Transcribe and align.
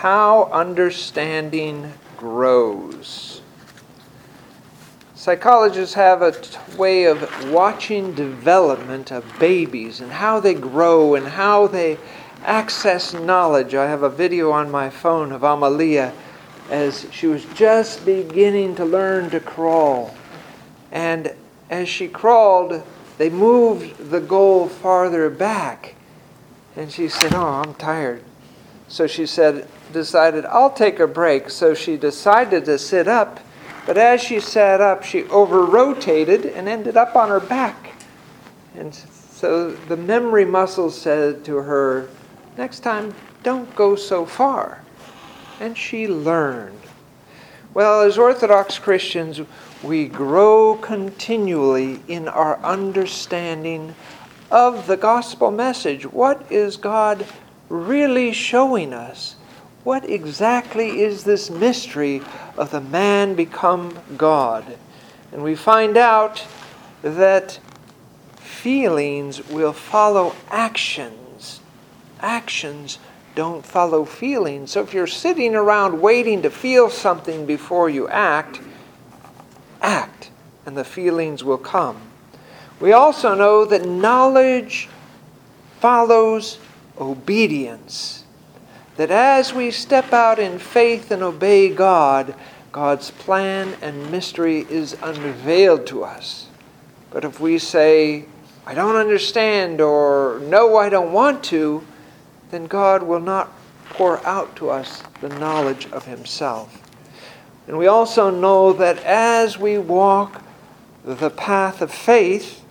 how 0.00 0.44
understanding 0.44 1.92
grows. 2.16 3.42
Psychologists 5.14 5.94
have 5.94 6.22
a 6.22 6.32
t- 6.32 6.56
way 6.78 7.04
of 7.04 7.50
watching 7.52 8.14
development 8.14 9.12
of 9.12 9.22
babies 9.38 10.00
and 10.00 10.10
how 10.10 10.40
they 10.40 10.54
grow 10.54 11.14
and 11.16 11.26
how 11.26 11.66
they 11.66 11.98
access 12.44 13.12
knowledge. 13.12 13.74
I 13.74 13.84
have 13.90 14.02
a 14.02 14.08
video 14.08 14.50
on 14.52 14.70
my 14.70 14.88
phone 14.88 15.32
of 15.32 15.42
Amalia 15.42 16.14
as 16.70 17.06
she 17.12 17.26
was 17.26 17.44
just 17.54 18.06
beginning 18.06 18.76
to 18.76 18.86
learn 18.86 19.28
to 19.28 19.38
crawl. 19.38 20.14
And 20.90 21.34
as 21.68 21.90
she 21.90 22.08
crawled, 22.08 22.82
they 23.18 23.28
moved 23.28 24.10
the 24.10 24.20
goal 24.22 24.66
farther 24.66 25.28
back. 25.28 25.94
And 26.74 26.90
she 26.90 27.10
said, 27.10 27.34
Oh, 27.34 27.62
I'm 27.62 27.74
tired. 27.74 28.24
So 28.90 29.06
she 29.06 29.24
said, 29.24 29.66
decided, 29.94 30.44
I'll 30.44 30.72
take 30.72 31.00
a 31.00 31.06
break. 31.06 31.48
So 31.48 31.72
she 31.72 31.96
decided 31.96 32.66
to 32.66 32.78
sit 32.78 33.08
up 33.08 33.40
but 33.86 33.96
as 33.98 34.22
she 34.22 34.40
sat 34.40 34.80
up, 34.80 35.02
she 35.02 35.24
over 35.24 35.64
rotated 35.64 36.46
and 36.46 36.68
ended 36.68 36.96
up 36.96 37.16
on 37.16 37.28
her 37.28 37.40
back. 37.40 37.94
And 38.76 38.94
so 38.94 39.72
the 39.72 39.96
memory 39.96 40.44
muscle 40.44 40.90
said 40.90 41.44
to 41.46 41.56
her, 41.56 42.08
Next 42.56 42.80
time, 42.80 43.14
don't 43.42 43.74
go 43.74 43.96
so 43.96 44.26
far. 44.26 44.82
And 45.60 45.76
she 45.76 46.06
learned. 46.06 46.78
Well, 47.72 48.02
as 48.02 48.18
Orthodox 48.18 48.78
Christians, 48.78 49.40
we 49.82 50.06
grow 50.06 50.76
continually 50.76 52.00
in 52.06 52.28
our 52.28 52.58
understanding 52.58 53.94
of 54.50 54.86
the 54.86 54.96
gospel 54.96 55.50
message. 55.50 56.04
What 56.04 56.46
is 56.50 56.76
God 56.76 57.26
really 57.70 58.32
showing 58.32 58.92
us? 58.92 59.36
What 59.82 60.08
exactly 60.08 61.00
is 61.00 61.24
this 61.24 61.48
mystery 61.48 62.20
of 62.58 62.70
the 62.70 62.82
man 62.82 63.34
become 63.34 63.98
God? 64.18 64.76
And 65.32 65.42
we 65.42 65.54
find 65.54 65.96
out 65.96 66.44
that 67.00 67.58
feelings 68.36 69.48
will 69.48 69.72
follow 69.72 70.34
actions. 70.50 71.60
Actions 72.20 72.98
don't 73.34 73.64
follow 73.64 74.04
feelings. 74.04 74.72
So 74.72 74.82
if 74.82 74.92
you're 74.92 75.06
sitting 75.06 75.54
around 75.54 76.02
waiting 76.02 76.42
to 76.42 76.50
feel 76.50 76.90
something 76.90 77.46
before 77.46 77.88
you 77.88 78.06
act, 78.08 78.60
act, 79.80 80.30
and 80.66 80.76
the 80.76 80.84
feelings 80.84 81.42
will 81.42 81.58
come. 81.58 82.02
We 82.80 82.92
also 82.92 83.34
know 83.34 83.64
that 83.64 83.86
knowledge 83.86 84.88
follows 85.80 86.58
obedience 87.00 88.24
that 88.96 89.10
as 89.10 89.54
we 89.54 89.70
step 89.70 90.12
out 90.12 90.38
in 90.38 90.58
faith 90.58 91.10
and 91.10 91.22
obey 91.22 91.70
God, 91.70 92.34
God's 92.70 93.10
plan 93.10 93.74
and 93.80 94.10
mystery 94.10 94.66
is 94.68 94.96
unveiled 95.02 95.86
to 95.86 96.04
us. 96.04 96.48
But 97.10 97.24
if 97.24 97.40
we 97.40 97.58
say, 97.58 98.26
I 98.66 98.74
don't 98.74 98.96
understand, 98.96 99.80
or 99.80 100.40
no, 100.44 100.76
I 100.76 100.88
don't 100.88 101.12
want 101.12 101.42
to, 101.44 101.82
then 102.50 102.66
God 102.66 103.02
will 103.02 103.20
not 103.20 103.50
pour 103.88 104.24
out 104.26 104.54
to 104.56 104.70
us 104.70 105.02
the 105.20 105.30
knowledge 105.30 105.86
of 105.92 106.04
Himself. 106.04 106.82
And 107.66 107.78
we 107.78 107.86
also 107.86 108.30
know 108.30 108.72
that 108.74 108.98
as 109.04 109.58
we 109.58 109.78
walk 109.78 110.42
the 111.04 111.30
path 111.30 111.80
of 111.80 111.90
faith, 111.90 112.62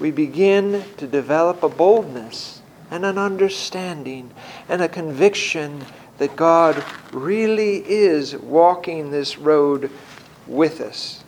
we 0.00 0.10
begin 0.10 0.84
to 0.96 1.06
develop 1.06 1.62
a 1.62 1.68
boldness 1.68 2.62
and 2.90 3.04
an 3.04 3.18
understanding 3.18 4.30
and 4.68 4.82
a 4.82 4.88
conviction 4.88 5.84
that 6.18 6.36
God 6.36 6.84
really 7.12 7.78
is 7.88 8.36
walking 8.36 9.10
this 9.10 9.38
road 9.38 9.90
with 10.46 10.80
us. 10.80 11.24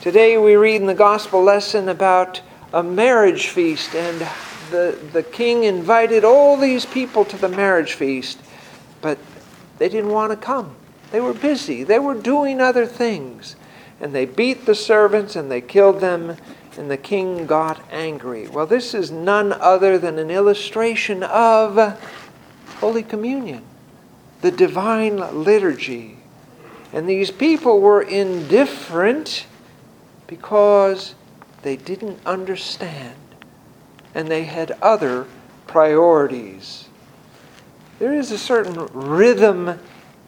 Today 0.00 0.36
we 0.38 0.56
read 0.56 0.80
in 0.80 0.86
the 0.86 0.94
gospel 0.94 1.42
lesson 1.42 1.88
about 1.88 2.40
a 2.72 2.82
marriage 2.82 3.48
feast, 3.48 3.94
and 3.94 4.26
the, 4.70 4.98
the 5.12 5.22
king 5.22 5.64
invited 5.64 6.24
all 6.24 6.56
these 6.56 6.86
people 6.86 7.24
to 7.26 7.36
the 7.36 7.48
marriage 7.48 7.94
feast, 7.94 8.38
but 9.00 9.18
they 9.78 9.88
didn't 9.88 10.10
want 10.10 10.30
to 10.30 10.36
come. 10.36 10.74
They 11.10 11.20
were 11.20 11.34
busy, 11.34 11.84
they 11.84 11.98
were 11.98 12.14
doing 12.14 12.60
other 12.60 12.86
things. 12.86 13.56
And 14.00 14.12
they 14.12 14.24
beat 14.24 14.66
the 14.66 14.74
servants 14.74 15.36
and 15.36 15.48
they 15.48 15.60
killed 15.60 16.00
them 16.00 16.36
and 16.78 16.90
the 16.90 16.96
king 16.96 17.46
got 17.46 17.80
angry. 17.90 18.48
Well, 18.48 18.66
this 18.66 18.94
is 18.94 19.10
none 19.10 19.52
other 19.52 19.98
than 19.98 20.18
an 20.18 20.30
illustration 20.30 21.22
of 21.22 22.00
Holy 22.78 23.02
Communion, 23.02 23.62
the 24.40 24.50
divine 24.50 25.16
liturgy. 25.44 26.18
And 26.92 27.08
these 27.08 27.30
people 27.30 27.80
were 27.80 28.02
indifferent 28.02 29.46
because 30.26 31.14
they 31.62 31.76
didn't 31.76 32.18
understand 32.26 33.16
and 34.14 34.28
they 34.28 34.44
had 34.44 34.72
other 34.82 35.26
priorities. 35.66 36.88
There 37.98 38.12
is 38.12 38.30
a 38.30 38.38
certain 38.38 38.88
rhythm 38.92 39.78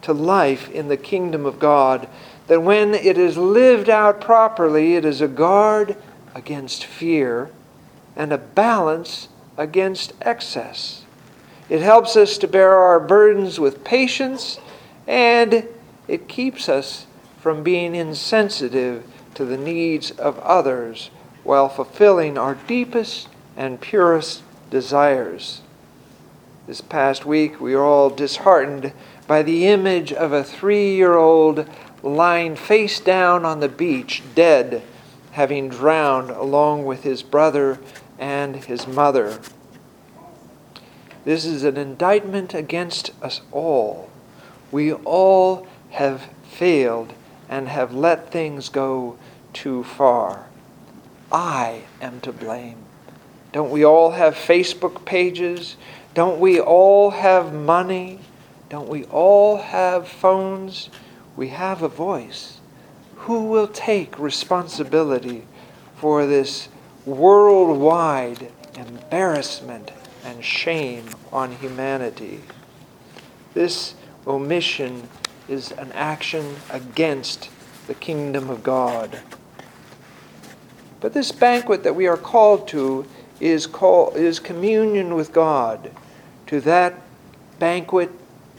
to 0.03 0.13
life 0.13 0.71
in 0.71 0.89
the 0.89 0.97
kingdom 0.97 1.45
of 1.45 1.59
God 1.59 2.09
that 2.47 2.63
when 2.63 2.95
it 2.95 3.19
is 3.19 3.37
lived 3.37 3.89
out 3.89 4.21
properly, 4.21 4.97
it 4.97 5.05
is 5.05 5.21
a 5.21 5.29
guard 5.29 5.97
against 6.35 6.85
fear 6.85 7.51
and 8.17 8.33
a 8.33 8.39
balance 8.39 9.29
against 9.57 10.13
excess. 10.21 11.05
It 11.69 11.81
helps 11.81 12.17
us 12.17 12.37
to 12.39 12.49
bear 12.49 12.77
our 12.77 13.01
burdens 13.01 13.59
with 13.59 13.85
patience 13.85 14.59
and 15.07 15.69
it 16.09 16.29
keeps 16.29 16.69
us 16.69 17.07
from 17.41 17.63
being 17.63 17.95
insensitive 17.95 19.05
to 19.35 19.45
the 19.45 19.57
needs 19.57 20.11
of 20.13 20.39
others 20.41 21.11
while 21.43 21.69
fulfilling 21.69 22.39
our 22.39 22.55
deepest 22.55 23.29
and 23.57 23.81
purest 23.81 24.43
desires. 24.71 25.61
This 26.67 26.81
past 26.81 27.27
week, 27.27 27.61
we 27.61 27.77
were 27.77 27.85
all 27.85 28.09
disheartened 28.09 28.93
by 29.27 29.43
the 29.43 29.67
image 29.67 30.13
of 30.13 30.33
a 30.33 30.45
three 30.45 30.95
year 30.95 31.15
old 31.15 31.69
lying 32.03 32.57
face 32.57 33.01
down 33.01 33.45
on 33.45 33.61
the 33.61 33.69
beach, 33.69 34.23
dead 34.35 34.83
having 35.35 35.69
drowned 35.69 36.31
along 36.31 36.85
with 36.85 37.03
his 37.03 37.21
brother 37.21 37.77
and 38.21 38.55
his 38.55 38.87
mother. 38.87 39.41
This 41.25 41.45
is 41.45 41.65
an 41.65 41.77
indictment 41.77 42.55
against 42.55 43.11
us 43.21 43.41
all. 43.51 44.11
We 44.71 44.93
all 44.93 45.67
have 45.91 46.31
failed 46.49 47.15
and 47.49 47.69
have 47.69 47.93
let 47.93 48.31
things 48.31 48.69
go 48.69 49.19
too 49.53 49.83
far. 49.83 50.47
I 51.33 51.83
am 52.01 52.21
to 52.21 52.33
blame. 52.33 52.79
Don't 53.51 53.73
we 53.73 53.85
all 53.85 54.13
have 54.13 54.37
Facebook 54.37 55.05
pages? 55.05 55.77
Don't 56.15 56.39
we 56.39 56.61
all 56.61 57.11
have 57.11 57.53
money? 57.53 58.21
Don't 58.69 58.89
we 58.89 59.05
all 59.07 59.57
have 59.57 60.07
phones? 60.07 60.91
We 61.37 61.49
have 61.49 61.83
a 61.83 61.89
voice 61.89 62.61
who 63.17 63.45
will 63.45 63.69
take 63.69 64.19
responsibility 64.19 65.47
for 65.97 66.27
this 66.27 66.69
worldwide 67.07 68.51
embarrassment 68.77 69.91
and 70.25 70.45
shame 70.45 71.09
on 71.33 71.53
humanity? 71.53 72.41
This 73.55 73.95
omission 74.27 75.09
is 75.49 75.73
an 75.73 75.93
action 75.93 76.57
against 76.71 77.51
the 77.87 77.95
kingdom 77.95 78.51
of 78.51 78.63
God. 78.63 79.21
But 81.01 81.13
this 81.13 81.33
banquet 81.33 81.83
that 81.83 81.95
we 81.95 82.07
are 82.07 82.17
called 82.17 82.67
to 82.69 83.07
is, 83.41 83.67
called, 83.67 84.17
is 84.17 84.41
communion 84.41 85.15
with 85.15 85.33
God. 85.33 85.91
To 86.47 86.61
that 86.63 86.95
banquet, 87.59 88.11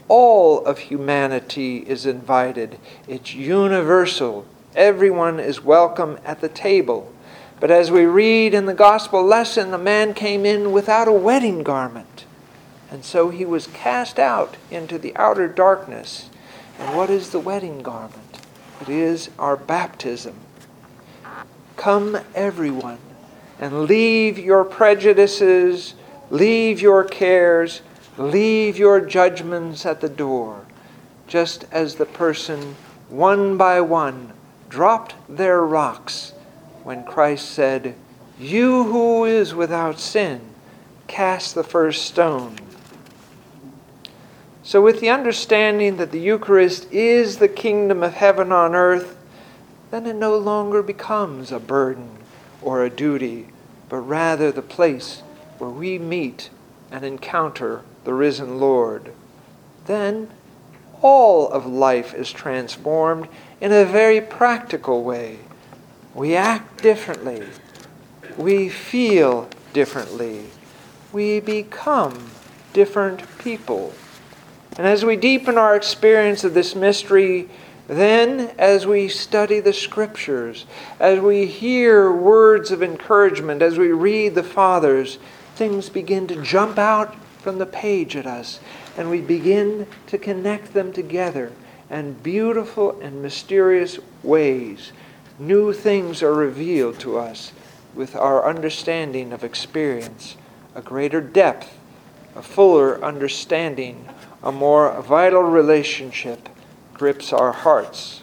all 0.08 0.64
of 0.64 0.78
humanity 0.78 1.78
is 1.78 2.06
invited. 2.06 2.78
It's 3.08 3.34
universal. 3.34 4.46
Everyone 4.74 5.40
is 5.40 5.62
welcome 5.62 6.18
at 6.24 6.40
the 6.40 6.48
table. 6.48 7.12
But 7.58 7.70
as 7.70 7.90
we 7.90 8.04
read 8.04 8.52
in 8.54 8.66
the 8.66 8.74
gospel 8.74 9.22
lesson, 9.22 9.70
the 9.70 9.78
man 9.78 10.14
came 10.14 10.44
in 10.44 10.72
without 10.72 11.08
a 11.08 11.12
wedding 11.12 11.62
garment. 11.62 12.24
And 12.90 13.04
so 13.04 13.30
he 13.30 13.44
was 13.44 13.66
cast 13.68 14.18
out 14.18 14.56
into 14.70 14.98
the 14.98 15.16
outer 15.16 15.48
darkness. 15.48 16.28
And 16.78 16.96
what 16.96 17.10
is 17.10 17.30
the 17.30 17.40
wedding 17.40 17.82
garment? 17.82 18.40
It 18.80 18.88
is 18.88 19.30
our 19.38 19.56
baptism. 19.56 20.36
Come, 21.76 22.18
everyone, 22.34 22.98
and 23.58 23.84
leave 23.84 24.38
your 24.38 24.64
prejudices, 24.64 25.94
leave 26.30 26.80
your 26.80 27.04
cares, 27.04 27.80
leave 28.18 28.78
your 28.78 29.00
judgments 29.00 29.84
at 29.84 30.00
the 30.00 30.08
door, 30.08 30.64
just 31.26 31.64
as 31.70 31.96
the 31.96 32.06
person, 32.06 32.76
one 33.08 33.56
by 33.56 33.80
one, 33.80 34.32
dropped 34.68 35.14
their 35.28 35.62
rocks 35.62 36.32
when 36.82 37.04
Christ 37.04 37.50
said, 37.50 37.94
You 38.38 38.84
who 38.84 39.24
is 39.24 39.54
without 39.54 39.98
sin, 39.98 40.40
cast 41.06 41.54
the 41.54 41.64
first 41.64 42.06
stone. 42.06 42.56
So, 44.62 44.82
with 44.82 45.00
the 45.00 45.10
understanding 45.10 45.96
that 45.98 46.10
the 46.10 46.20
Eucharist 46.20 46.90
is 46.92 47.38
the 47.38 47.48
kingdom 47.48 48.02
of 48.02 48.14
heaven 48.14 48.50
on 48.50 48.74
earth, 48.74 49.16
then 49.90 50.06
it 50.06 50.16
no 50.16 50.36
longer 50.36 50.82
becomes 50.82 51.52
a 51.52 51.60
burden 51.60 52.18
or 52.60 52.82
a 52.82 52.90
duty, 52.90 53.48
but 53.88 53.98
rather 53.98 54.50
the 54.50 54.62
place 54.62 55.22
where 55.58 55.70
we 55.70 55.98
meet 55.98 56.50
and 56.90 57.04
encounter 57.04 57.82
the 58.06 58.14
risen 58.14 58.60
Lord. 58.60 59.12
Then 59.86 60.30
all 61.02 61.48
of 61.48 61.66
life 61.66 62.14
is 62.14 62.30
transformed 62.30 63.26
in 63.60 63.72
a 63.72 63.84
very 63.84 64.20
practical 64.20 65.02
way. 65.02 65.40
We 66.14 66.36
act 66.36 66.82
differently. 66.82 67.42
We 68.38 68.68
feel 68.68 69.50
differently. 69.72 70.46
We 71.12 71.40
become 71.40 72.30
different 72.72 73.24
people. 73.38 73.92
And 74.78 74.86
as 74.86 75.04
we 75.04 75.16
deepen 75.16 75.58
our 75.58 75.74
experience 75.74 76.44
of 76.44 76.54
this 76.54 76.76
mystery, 76.76 77.48
then 77.88 78.52
as 78.56 78.86
we 78.86 79.08
study 79.08 79.58
the 79.58 79.72
scriptures, 79.72 80.64
as 81.00 81.18
we 81.18 81.46
hear 81.46 82.12
words 82.12 82.70
of 82.70 82.84
encouragement, 82.84 83.62
as 83.62 83.78
we 83.78 83.88
read 83.88 84.36
the 84.36 84.44
Fathers, 84.44 85.18
things 85.56 85.88
begin 85.88 86.28
to 86.28 86.40
jump 86.40 86.78
out 86.78 87.16
from 87.46 87.58
the 87.58 87.66
page 87.66 88.16
at 88.16 88.26
us, 88.26 88.58
and 88.96 89.08
we 89.08 89.20
begin 89.20 89.86
to 90.08 90.18
connect 90.18 90.74
them 90.74 90.92
together 90.92 91.52
in 91.88 92.12
beautiful 92.14 93.00
and 93.00 93.22
mysterious 93.22 94.00
ways. 94.24 94.90
New 95.38 95.72
things 95.72 96.24
are 96.24 96.34
revealed 96.34 96.98
to 96.98 97.16
us 97.16 97.52
with 97.94 98.16
our 98.16 98.44
understanding 98.44 99.32
of 99.32 99.44
experience, 99.44 100.36
a 100.74 100.82
greater 100.82 101.20
depth, 101.20 101.78
a 102.34 102.42
fuller 102.42 103.00
understanding 103.04 104.08
a 104.42 104.50
more 104.50 105.00
vital 105.02 105.42
relationship 105.42 106.48
grips 106.94 107.32
our 107.32 107.52
hearts. 107.52 108.22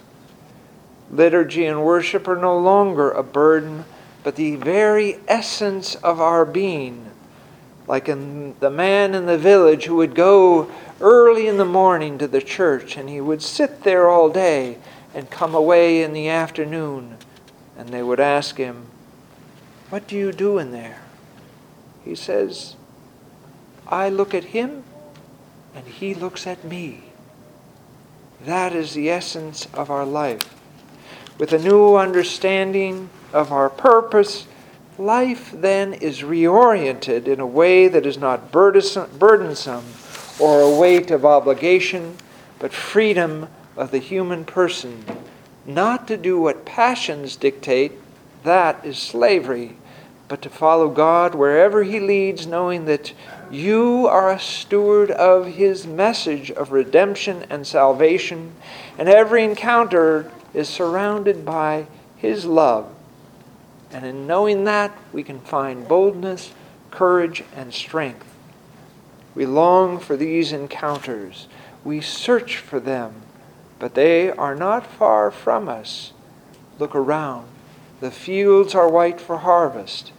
Liturgy 1.10 1.66
and 1.66 1.86
worship 1.86 2.28
are 2.28 2.36
no 2.36 2.60
longer 2.60 3.10
a 3.10 3.24
burden, 3.24 3.86
but 4.22 4.36
the 4.36 4.58
very 4.58 5.18
essence 5.30 5.96
of 5.96 6.20
our 6.20 6.44
being. 6.44 7.10
Like 7.88 8.08
in 8.08 8.56
the 8.60 8.70
man 8.70 9.14
in 9.14 9.26
the 9.26 9.38
village 9.38 9.86
who 9.86 9.96
would 9.96 10.16
go 10.16 10.72
early 11.02 11.48
in 11.48 11.58
the 11.58 11.66
morning 11.66 12.18
to 12.18 12.28
the 12.28 12.42
church 12.42 12.96
and 12.98 13.10
he 13.10 13.20
would 13.20 13.42
sit 13.42 13.84
there 13.84 14.10
all 14.10 14.30
day 14.30 14.78
and 15.14 15.30
come 15.30 15.54
away 15.54 16.02
in 16.02 16.14
the 16.14 16.30
afternoon. 16.30 17.18
And 17.78 17.90
they 17.90 18.04
would 18.04 18.20
ask 18.20 18.58
him, 18.58 18.88
What 19.90 20.08
do 20.08 20.16
you 20.16 20.32
do 20.32 20.58
in 20.58 20.72
there? 20.72 21.02
He 22.06 22.16
says, 22.16 22.76
I 23.88 24.10
look 24.10 24.34
at 24.34 24.46
him 24.46 24.84
and 25.76 25.88
He 25.88 26.14
looks 26.14 26.46
at 26.46 26.64
me. 26.64 27.04
That 28.46 28.74
is 28.74 28.94
the 28.94 29.10
essence 29.10 29.68
of 29.74 29.90
our 29.90 30.06
life. 30.06 30.54
With 31.40 31.54
a 31.54 31.60
new 31.60 31.96
understanding 31.96 33.10
of 33.32 33.52
our 33.52 33.70
purpose, 33.70 34.46
life 34.98 35.52
then 35.54 35.94
is 35.94 36.22
reoriented 36.22 37.28
in 37.28 37.40
a 37.40 37.48
way 37.48 37.88
that 37.88 38.06
is 38.06 38.18
not 38.18 38.52
burdensome 38.52 39.86
or 40.40 40.62
a 40.62 40.80
weight 40.80 41.12
of 41.12 41.26
obligation, 41.26 42.16
but 42.60 42.74
freedom 42.74 43.48
of 43.76 43.92
the 43.92 44.00
human 44.00 44.46
person. 44.46 45.04
Not 45.66 46.08
to 46.08 46.18
do 46.18 46.40
what 46.40 46.66
passions 46.66 47.36
dictate, 47.36 47.94
that 48.44 48.86
is 48.86 48.98
slavery, 48.98 49.78
but 50.28 50.42
to 50.42 50.50
follow 50.50 50.90
God 50.90 51.36
wherever 51.36 51.84
He 51.84 52.00
leads, 52.00 52.46
knowing 52.46 52.86
that 52.86 53.14
you 53.50 54.08
are 54.08 54.32
a 54.32 54.40
steward 54.40 55.12
of 55.12 55.48
His 55.48 55.88
message 55.88 56.52
of 56.52 56.72
redemption 56.72 57.46
and 57.50 57.66
salvation, 57.66 58.54
and 58.98 59.08
every 59.08 59.44
encounter 59.44 60.32
is 60.54 60.68
surrounded 60.68 61.46
by 61.46 61.88
His 62.18 62.46
love. 62.46 62.93
And 63.94 64.06
in 64.06 64.28
knowing 64.28 64.64
that, 64.64 64.98
we 65.12 65.24
can 65.24 65.40
find 65.40 65.88
boldness, 65.88 66.52
courage, 66.92 67.44
and 67.56 67.74
strength. 67.74 68.26
We 69.36 69.46
long 69.46 70.00
for 70.00 70.18
these 70.18 70.52
encounters. 70.52 71.48
We 71.84 72.02
search 72.02 72.58
for 72.58 72.80
them, 72.80 73.22
but 73.80 73.94
they 73.94 74.30
are 74.30 74.56
not 74.56 74.88
far 74.88 75.32
from 75.32 75.70
us. 75.70 76.14
Look 76.80 76.96
around. 76.96 77.48
The 78.00 78.12
fields 78.12 78.76
are 78.76 78.90
white 78.90 79.22
for 79.22 79.38
harvest 79.38 80.12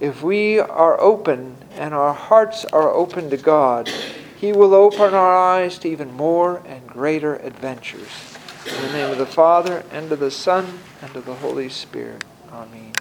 if 0.00 0.22
we 0.22 0.60
are 0.60 1.00
open 1.00 1.56
and 1.74 1.92
our 1.92 2.14
hearts 2.14 2.64
are 2.66 2.90
open 2.90 3.30
to 3.30 3.36
God, 3.36 3.88
He 4.40 4.52
will 4.52 4.74
open 4.74 5.12
our 5.12 5.36
eyes 5.36 5.78
to 5.78 5.88
even 5.88 6.12
more 6.12 6.62
and 6.66 6.86
greater 6.86 7.36
adventures. 7.36 8.36
In 8.66 8.82
the 8.82 8.92
name 8.92 9.10
of 9.10 9.18
the 9.18 9.26
Father, 9.26 9.82
and 9.90 10.10
of 10.12 10.20
the 10.20 10.30
Son, 10.30 10.78
and 11.02 11.16
of 11.16 11.24
the 11.24 11.34
Holy 11.34 11.68
Spirit. 11.68 12.22
Amen. 12.52 12.92